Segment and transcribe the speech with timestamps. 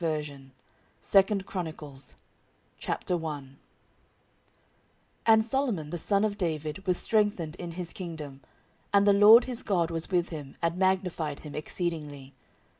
[0.01, 0.51] Book 14
[1.27, 2.15] 2 Chronicles
[2.81, 3.53] 14:001:001
[5.27, 8.41] And Solomon the son of David was strengthened in his kingdom,
[8.91, 12.33] and the LORD his God was with him, and magnified him exceedingly.